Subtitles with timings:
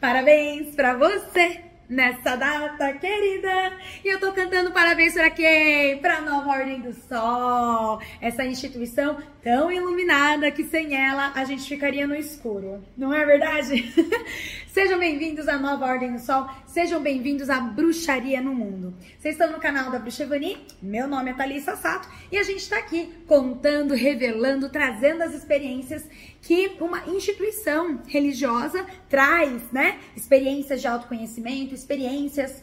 [0.00, 3.76] Parabéns pra você nessa data querida.
[4.04, 5.98] E eu tô cantando parabéns para quem?
[5.98, 8.00] Pra Nova Ordem do Sol.
[8.20, 12.82] Essa instituição tão iluminada que sem ela a gente ficaria no escuro.
[12.96, 13.92] Não é verdade?
[14.72, 16.48] Sejam bem-vindos à Nova Ordem do Sol.
[16.64, 18.94] Sejam bem-vindos à Bruxaria no Mundo.
[19.18, 20.64] Vocês estão no canal da Bruxa Evani.
[20.80, 26.08] Meu nome é Thalissa Sato e a gente está aqui contando, revelando, trazendo as experiências
[26.40, 29.98] que uma instituição religiosa traz, né?
[30.14, 32.62] Experiências de autoconhecimento, experiências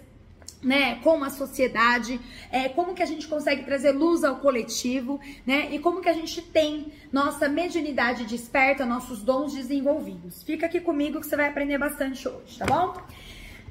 [0.62, 2.20] né, com a sociedade,
[2.52, 6.14] é, como que a gente consegue trazer luz ao coletivo, né, e como que a
[6.14, 10.44] gente tem nossa mediunidade desperta, nossos dons desenvolvidos.
[10.44, 13.00] Fica aqui comigo que você vai aprender bastante hoje, tá bom?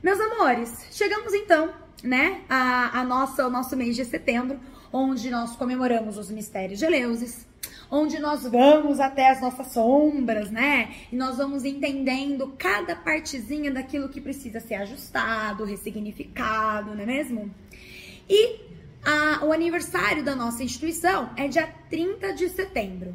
[0.02, 1.72] Meus amores, chegamos então,
[2.02, 4.60] né, a, a nossa, o nosso mês de setembro,
[4.92, 7.46] onde nós comemoramos os mistérios de Eleusis,
[7.90, 10.94] onde nós vamos até as nossas sombras, né?
[11.12, 17.50] E nós vamos entendendo cada partezinha daquilo que precisa ser ajustado, ressignificado, não é mesmo?
[18.28, 18.60] E
[19.04, 23.14] a, o aniversário da nossa instituição é dia 30 de setembro.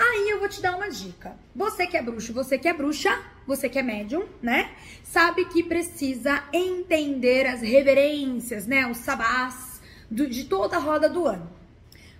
[0.00, 1.36] Aí eu vou te dar uma dica.
[1.56, 4.70] Você que é bruxo, você que é bruxa, você que é médium, né?
[5.02, 8.86] Sabe que precisa entender as reverências, né?
[8.86, 11.57] Os sabás do, de toda a roda do ano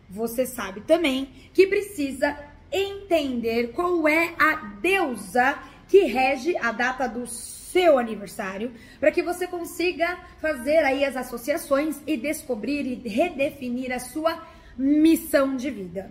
[0.08, 2.38] você sabe também que precisa
[2.70, 9.46] entender qual é a deusa que rege a data do seu aniversário, para que você
[9.46, 14.42] consiga fazer aí as associações e descobrir e redefinir a sua
[14.76, 16.10] missão de vida.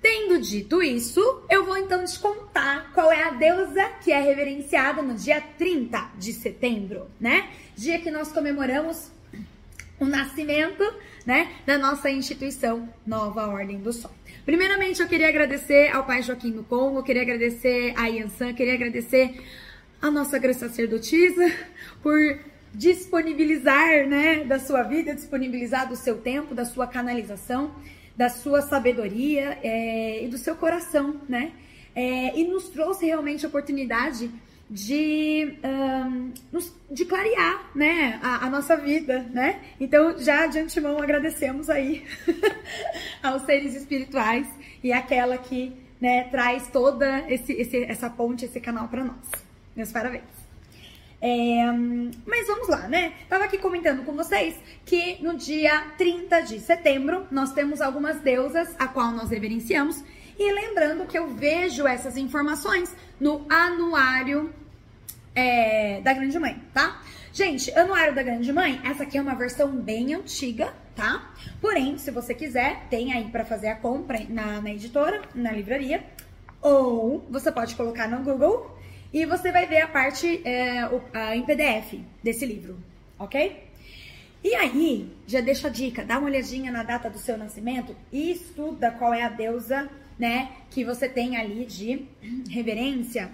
[0.00, 5.02] Tendo dito isso, eu vou então te contar qual é a deusa que é reverenciada
[5.02, 7.50] no dia 30 de setembro, né?
[7.76, 9.10] Dia que nós comemoramos
[10.00, 10.84] o nascimento
[11.26, 14.10] né, da nossa instituição Nova Ordem do Sol.
[14.44, 19.40] Primeiramente, eu queria agradecer ao Pai Joaquim do Congo, queria agradecer a Yansan, queria agradecer
[20.00, 21.52] a nossa graça sacerdotisa
[22.02, 22.16] por
[22.72, 27.74] disponibilizar, né, da sua vida, disponibilizar do seu tempo, da sua canalização,
[28.16, 31.52] da sua sabedoria é, e do seu coração, né,
[31.94, 34.30] é, e nos trouxe realmente a oportunidade
[34.70, 36.32] de, um,
[36.90, 39.60] de clarear né, a, a, nossa vida, né?
[39.80, 42.04] Então, já de antemão agradecemos aí
[43.22, 44.46] aos seres espirituais
[44.82, 49.16] e aquela que né, traz toda esse, esse, essa ponte, esse canal para nós.
[49.74, 50.38] Meus parabéns.
[51.20, 51.64] É,
[52.24, 53.12] mas vamos lá, né?
[53.28, 58.68] Tava aqui comentando com vocês que no dia 30 de setembro nós temos algumas deusas
[58.78, 60.04] a qual nós reverenciamos
[60.38, 64.54] e lembrando que eu vejo essas informações no anuário
[65.34, 67.02] é, da Grande Mãe, tá?
[67.32, 71.32] Gente, Anuário da Grande Mãe, essa aqui é uma versão bem antiga, tá?
[71.60, 76.02] Porém, se você quiser, tem aí para fazer a compra na, na editora, na livraria,
[76.60, 78.76] ou você pode colocar no Google
[79.12, 82.78] e você vai ver a parte é, o, a, em PDF desse livro,
[83.18, 83.68] ok?
[84.42, 88.30] E aí, já deixa a dica, dá uma olhadinha na data do seu nascimento e
[88.30, 92.04] estuda qual é a deusa né, que você tem ali de
[92.50, 93.30] reverência,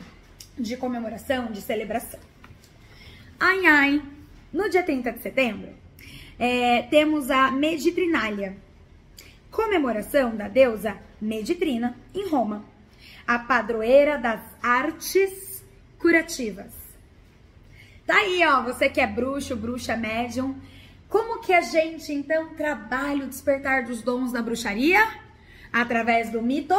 [0.58, 2.20] de comemoração, de celebração.
[3.40, 4.02] Ai, ai,
[4.52, 5.70] no dia 30 de setembro,
[6.38, 8.56] é, temos a Meditrinália,
[9.50, 12.64] comemoração da deusa Meditrina em Roma,
[13.26, 15.64] a padroeira das artes
[15.98, 16.72] curativas.
[18.06, 20.54] Tá aí, ó, você que é bruxo, bruxa, médium,
[21.08, 25.23] como que a gente então trabalha o despertar dos dons da bruxaria?
[25.74, 26.76] Através do mito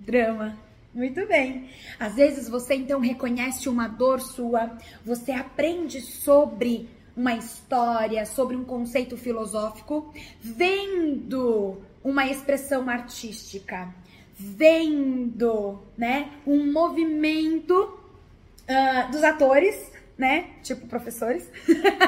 [0.00, 0.56] drama.
[0.94, 1.68] Muito bem.
[1.98, 4.74] Às vezes você então reconhece uma dor sua,
[5.04, 13.94] você aprende sobre uma história, sobre um conceito filosófico, vendo uma expressão artística,
[14.34, 21.46] vendo, né, um movimento uh, dos atores, né, tipo professores,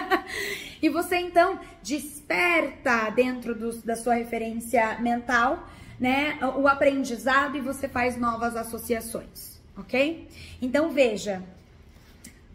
[0.80, 5.68] e você então desperta dentro do, da sua referência mental
[6.02, 10.26] né, o aprendizado e você faz novas associações, ok?
[10.60, 11.40] Então veja,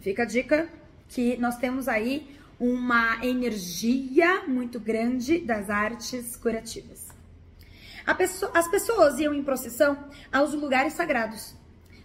[0.02, 0.68] fica a dica
[1.08, 7.08] que nós temos aí uma energia muito grande das artes curativas.
[8.18, 9.98] Pessoa, as pessoas iam em procissão
[10.30, 11.56] aos lugares sagrados,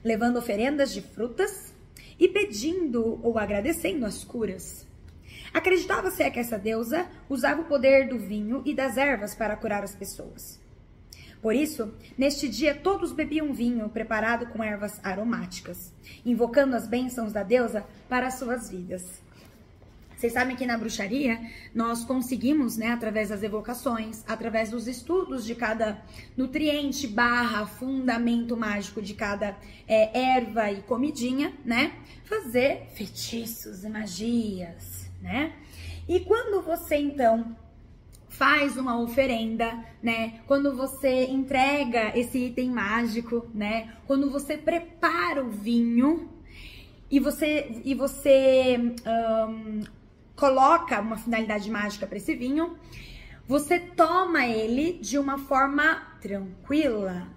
[0.04, 1.74] levando oferendas de frutas
[2.20, 4.86] e pedindo ou agradecendo as curas.
[5.52, 9.96] Acreditava-se que essa deusa usava o poder do vinho e das ervas para curar as
[9.96, 10.61] pessoas.
[11.42, 15.92] Por isso, neste dia todos bebiam vinho preparado com ervas aromáticas,
[16.24, 19.20] invocando as bênçãos da deusa para suas vidas.
[20.16, 21.40] Vocês sabem que na bruxaria
[21.74, 26.00] nós conseguimos, né, através das evocações, através dos estudos de cada
[26.36, 29.56] nutriente barra fundamento mágico de cada
[29.88, 31.94] é, erva e comidinha, né,
[32.24, 35.54] fazer feitiços e magias, né?
[36.08, 37.56] E quando você então
[38.42, 39.72] faz uma oferenda,
[40.02, 40.40] né?
[40.48, 43.94] Quando você entrega esse item mágico, né?
[44.04, 46.28] Quando você prepara o vinho
[47.08, 49.82] e você e você um,
[50.34, 52.76] coloca uma finalidade mágica para esse vinho,
[53.46, 57.28] você toma ele de uma forma tranquila,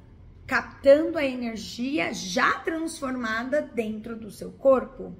[0.48, 5.16] captando a energia já transformada dentro do seu corpo.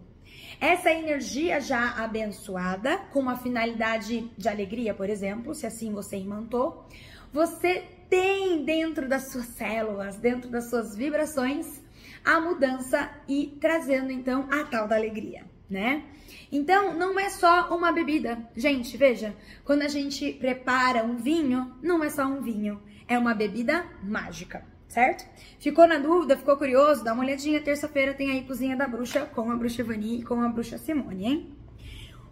[0.60, 6.88] Essa energia já abençoada, com uma finalidade de alegria, por exemplo, se assim você imantou,
[7.32, 11.82] você tem dentro das suas células, dentro das suas vibrações,
[12.24, 16.04] a mudança e trazendo então a tal da alegria, né?
[16.52, 18.50] Então, não é só uma bebida.
[18.56, 23.34] Gente, veja, quando a gente prepara um vinho, não é só um vinho, é uma
[23.34, 25.26] bebida mágica, certo?
[25.60, 27.04] Ficou na dúvida, ficou curioso?
[27.04, 30.42] Dá uma olhadinha, terça-feira tem aí Cozinha da Bruxa com a Bruxa Vani e com
[30.42, 31.56] a Bruxa Simone, hein?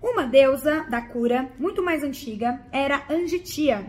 [0.01, 3.85] Uma deusa da cura, muito mais antiga, era Angitia,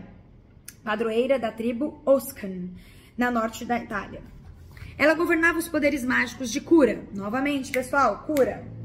[0.83, 2.69] padroeira da tribo Oscan,
[3.17, 4.21] na norte da Itália.
[4.97, 7.03] Ela governava os poderes mágicos de cura.
[7.13, 8.75] Novamente, pessoal, cura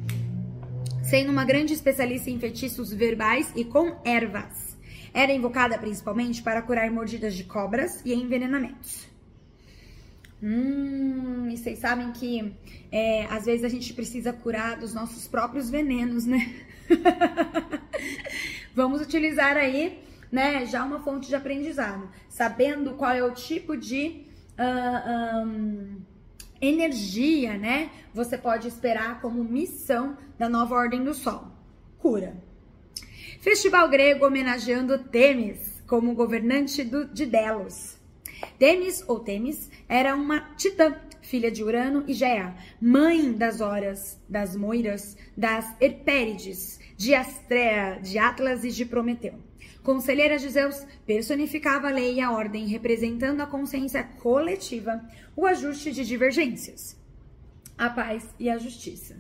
[1.02, 4.78] sendo uma grande especialista em feitiços verbais e com ervas.
[5.12, 9.09] Era invocada principalmente para curar mordidas de cobras e envenenamentos.
[10.42, 12.54] Hum, e vocês sabem que
[12.90, 16.54] é, às vezes a gente precisa curar dos nossos próprios venenos, né?
[18.74, 20.02] Vamos utilizar aí,
[20.32, 24.24] né, já uma fonte de aprendizado, sabendo qual é o tipo de
[24.58, 26.00] uh, um,
[26.60, 27.90] energia, né?
[28.14, 31.48] Você pode esperar como missão da nova ordem do sol.
[31.98, 32.34] Cura.
[33.40, 37.99] Festival grego homenageando Temis como governante do, de Delos.
[38.58, 44.56] Temis ou Temis era uma titã, filha de Urano e Gea, mãe das horas, das
[44.56, 49.34] moiras, das Herpérides, de Astrea, de Atlas e de Prometeu.
[49.82, 55.02] Conselheira de Zeus personificava a lei e a ordem, representando a consciência coletiva,
[55.34, 56.98] o ajuste de divergências,
[57.78, 59.16] a paz e a justiça.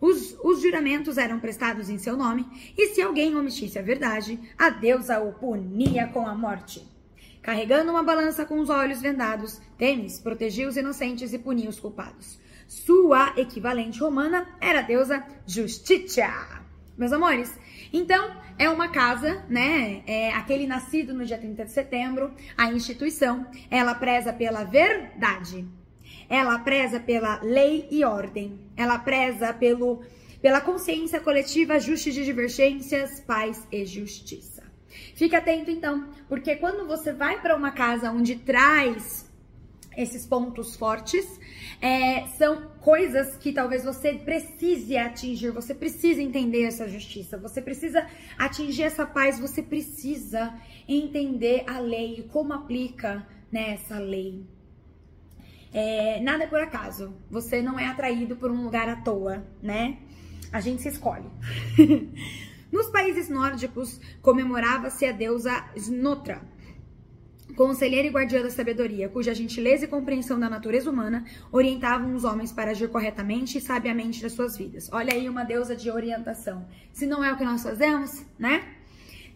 [0.00, 2.46] Os, os, juramentos eram prestados em seu nome,
[2.76, 6.88] e se alguém omitisse a verdade, a deusa o punia com a morte.
[7.42, 12.38] Carregando uma balança com os olhos vendados, Temis protegia os inocentes e punia os culpados.
[12.68, 16.60] Sua equivalente romana era a deusa Justitia.
[16.96, 17.58] Meus amores,
[17.92, 20.02] então, é uma casa, né?
[20.06, 25.66] É aquele nascido no dia 30 de setembro, a instituição, ela preza pela verdade.
[26.28, 28.60] Ela preza pela lei e ordem.
[28.76, 30.02] Ela preza pelo,
[30.40, 34.59] pela consciência coletiva, ajuste de divergências, paz e justiça.
[35.14, 39.28] Fique atento então, porque quando você vai para uma casa onde traz
[39.96, 41.26] esses pontos fortes,
[41.80, 48.06] é, são coisas que talvez você precise atingir, você precisa entender essa justiça, você precisa
[48.38, 50.54] atingir essa paz, você precisa
[50.88, 54.46] entender a lei, como aplica nessa né, lei.
[55.72, 59.98] É, nada é por acaso, você não é atraído por um lugar à toa, né?
[60.52, 61.26] A gente se escolhe.
[62.70, 66.40] Nos países nórdicos comemorava-se a deusa Snotra,
[67.56, 72.52] conselheira e guardiã da sabedoria, cuja gentileza e compreensão da natureza humana orientavam os homens
[72.52, 74.88] para agir corretamente e sabiamente das suas vidas.
[74.92, 76.66] Olha aí uma deusa de orientação.
[76.92, 78.64] Se não é o que nós fazemos, né?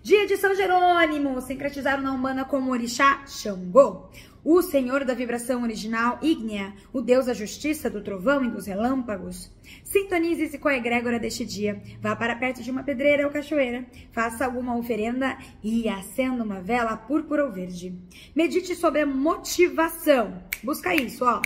[0.03, 4.11] Dia de São Jerônimo, sincretizaram na Umbanda como orixá Xangô
[4.45, 9.51] o Senhor da vibração original ígnea, o Deus da justiça, do trovão e dos relâmpagos.
[9.83, 11.83] Sintonize-se com a egrégora deste dia.
[12.01, 13.87] Vá para perto de uma pedreira ou cachoeira.
[14.13, 17.99] Faça alguma oferenda e acenda uma vela púrpura ou verde.
[18.37, 20.43] Medite sobre a motivação.
[20.63, 21.41] Busca isso, ó.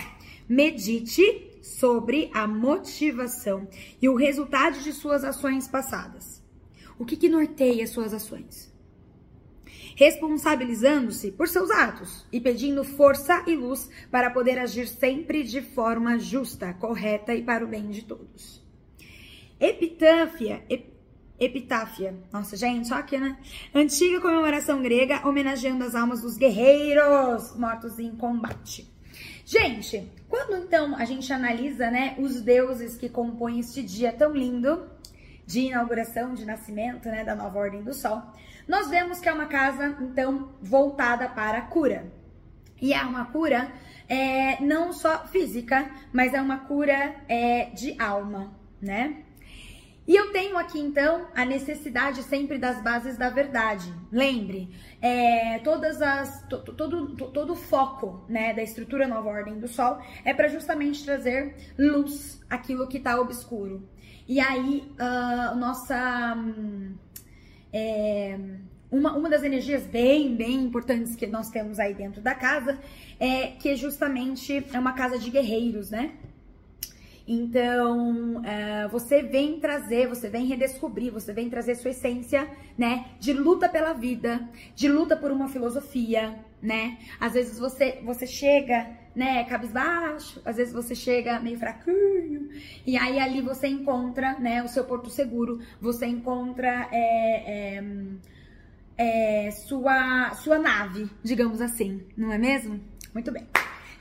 [0.47, 3.67] Medite sobre a motivação
[4.01, 6.43] e o resultado de suas ações passadas.
[6.97, 8.68] O que, que norteia suas ações?
[9.99, 16.17] Responsabilizando-se por seus atos e pedindo força e luz para poder agir sempre de forma
[16.17, 18.63] justa, correta e para o bem de todos.
[19.59, 20.93] Epitáfia, ep,
[21.37, 23.37] epitáfia, nossa gente, só aqui, né?
[23.75, 28.89] Antiga comemoração grega homenageando as almas dos guerreiros mortos em combate.
[29.43, 34.81] Gente, quando então a gente analisa, né, os deuses que compõem este dia tão lindo
[35.49, 38.21] de inauguração, de nascimento, né, da nova ordem do sol,
[38.67, 42.05] nós vemos que é uma casa, então, voltada para a cura.
[42.79, 43.71] E é uma cura
[44.07, 49.23] é, não só física, mas é uma cura é, de alma, né?
[50.09, 53.93] E eu tenho aqui então a necessidade sempre das bases da verdade.
[54.11, 54.67] Lembre,
[54.99, 59.99] é, todas as to, todo, todo o foco né, da estrutura nova ordem do Sol
[60.25, 63.87] é para justamente trazer luz aquilo que está obscuro.
[64.27, 66.35] E aí, uh, nossa.
[67.71, 68.35] É,
[68.91, 72.79] uma, uma das energias bem, bem importantes que nós temos aí dentro da casa
[73.19, 76.13] é que justamente é uma casa de guerreiros, né?
[77.31, 83.05] Então, é, você vem trazer, você vem redescobrir, você vem trazer sua essência, né?
[83.19, 86.97] De luta pela vida, de luta por uma filosofia, né?
[87.19, 92.49] Às vezes você, você chega, né, cabisbaixo, às vezes você chega meio fraquinho,
[92.83, 97.83] e aí ali você encontra, né, o seu porto seguro, você encontra é, é,
[98.97, 102.79] é, sua, sua nave, digamos assim, não é mesmo?
[103.13, 103.45] Muito bem.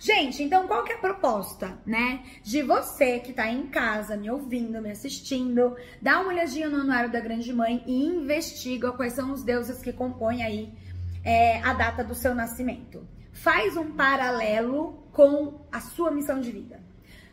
[0.01, 2.23] Gente, então qual que é a proposta, né?
[2.43, 7.11] De você que tá em casa, me ouvindo, me assistindo, dá uma olhadinha no Anuário
[7.11, 10.73] da Grande Mãe e investiga quais são os deuses que compõem aí
[11.25, 13.07] é, a data do seu nascimento.
[13.33, 16.81] Faz um paralelo com a sua missão de vida.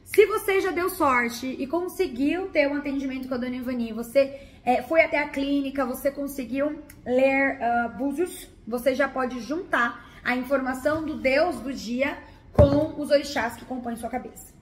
[0.03, 4.39] Se você já deu sorte e conseguiu ter um atendimento com a dona Ivani, você
[4.63, 10.35] é, foi até a clínica, você conseguiu ler uh, Búzios, você já pode juntar a
[10.35, 12.17] informação do Deus do dia
[12.55, 14.53] com os orixás que compõem sua cabeça.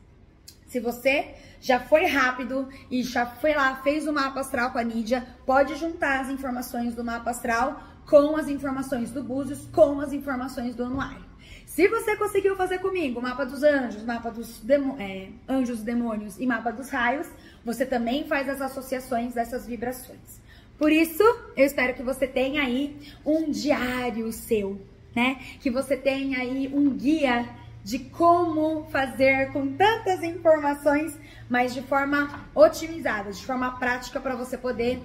[0.67, 4.83] Se você já foi rápido e já foi lá, fez o mapa astral com a
[4.83, 10.11] Nídia, pode juntar as informações do mapa astral com as informações do Búzios, com as
[10.11, 11.23] informações do anuário.
[11.65, 14.61] Se você conseguiu fazer comigo mapa dos anjos, mapa dos
[14.99, 17.27] é, anjos, demônios e mapa dos raios,
[17.63, 20.41] você também faz as associações dessas vibrações.
[20.77, 21.23] Por isso,
[21.55, 24.81] eu espero que você tenha aí um diário seu,
[25.15, 25.39] né?
[25.59, 27.47] Que você tenha aí um guia
[27.83, 31.17] de como fazer com tantas informações,
[31.49, 35.01] mas de forma otimizada, de forma prática para você poder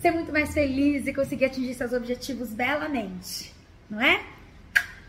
[0.00, 3.54] ser muito mais feliz e conseguir atingir seus objetivos belamente,
[3.88, 4.22] não é?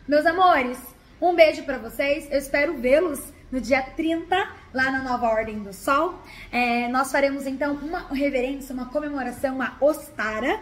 [0.07, 0.77] Meus amores,
[1.21, 2.27] um beijo para vocês.
[2.29, 4.35] Eu espero vê-los no dia 30,
[4.73, 6.21] lá na Nova Ordem do Sol.
[6.51, 10.59] É, nós faremos então uma reverência, uma comemoração, uma ostara,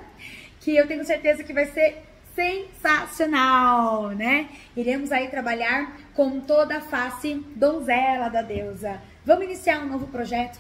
[0.60, 2.03] que eu tenho certeza que vai ser
[2.41, 4.50] sensacional, né?
[4.75, 9.00] Iremos aí trabalhar com toda a face donzela da deusa.
[9.25, 10.60] Vamos iniciar um novo projeto?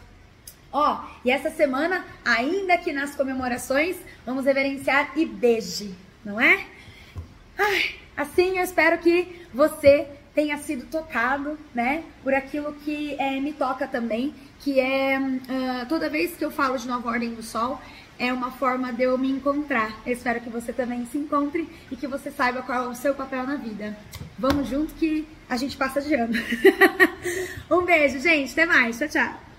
[0.71, 6.65] Ó, e essa semana, ainda que nas comemorações, vamos reverenciar Ibeje, não é?
[7.57, 13.51] Ai, assim eu espero que você tenha sido tocado, né, por aquilo que é, me
[13.51, 17.81] toca também, que é uh, toda vez que eu falo de Nova Ordem do Sol,
[18.17, 20.01] é uma forma de eu me encontrar.
[20.05, 23.13] Eu espero que você também se encontre e que você saiba qual é o seu
[23.13, 23.97] papel na vida.
[24.37, 26.33] Vamos junto que a gente passa de ano.
[27.69, 28.51] um beijo, gente.
[28.51, 28.97] Até mais.
[28.97, 29.50] Tchau, tchau.